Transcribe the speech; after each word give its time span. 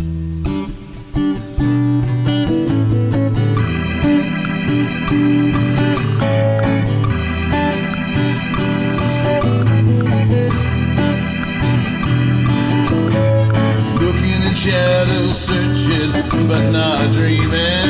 Looking 0.00 0.10
in 14.42 14.54
shadows 14.54 15.38
searching, 15.38 16.10
but 16.48 16.70
not 16.70 17.12
dreaming. 17.12 17.83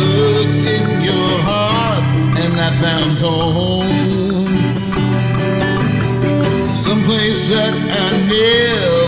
looked 0.00 0.64
in 0.76 1.02
your 1.02 1.32
heart 1.48 2.04
and 2.42 2.54
I 2.60 2.70
found 2.84 3.18
home. 3.18 4.50
Someplace 6.74 7.48
that 7.48 7.74
I 7.74 8.08
never 8.34 8.99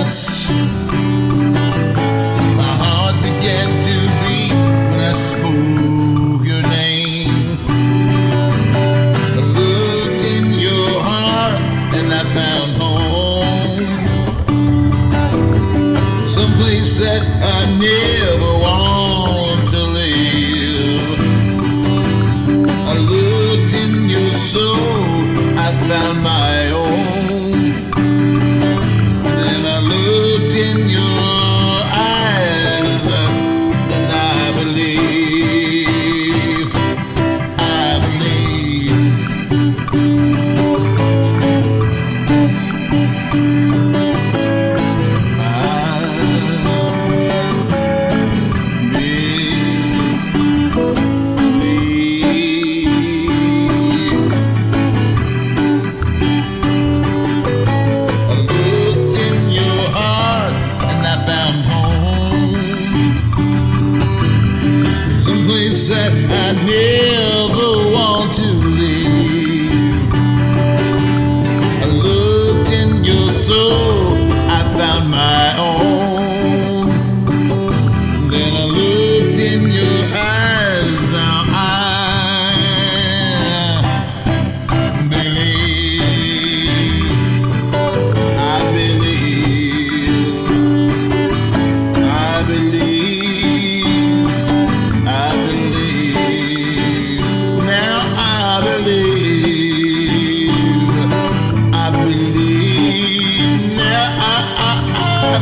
My 0.00 0.06
heart 2.82 3.16
began 3.20 3.68
to 3.84 3.96
beat 4.22 4.54
when 4.90 5.00
I 5.00 5.12
spoke 5.12 6.42
your 6.42 6.62
name. 6.62 7.58
I 9.36 9.40
looked 9.60 10.24
in 10.24 10.54
your 10.54 11.02
heart 11.02 11.60
and 11.92 12.14
I 12.14 12.22
found 12.32 12.70
home. 12.80 13.88
Someplace 16.28 16.98
that 17.00 17.22
I 17.58 17.60
never 17.76 18.52
want 18.64 19.68
to 19.68 19.80
leave. 19.98 21.20
I 22.88 22.96
looked 22.96 23.74
in 23.74 24.08
your 24.08 24.32
soul, 24.32 25.58
I 25.58 25.68
found 25.88 26.19
Janeiro. 66.52 66.99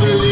Travel 0.01 0.28